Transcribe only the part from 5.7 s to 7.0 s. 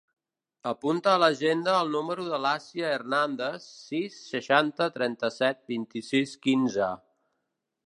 vint-i-sis, quinze.